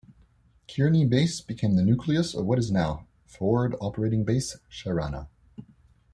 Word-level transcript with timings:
Kearney 0.67 1.05
Base 1.05 1.41
became 1.41 1.75
the 1.75 1.83
nucleus 1.83 2.33
of 2.33 2.47
what 2.47 2.57
is 2.57 2.71
now 2.71 3.05
Forward 3.27 3.75
Operating 3.79 4.23
Base 4.25 4.57
Sharana. 4.67 5.27